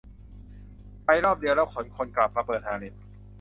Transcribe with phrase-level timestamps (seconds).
[1.05, 2.95] ไปรอบเดียวแล้วขนคนกลับมาเปิดฮาเร็ม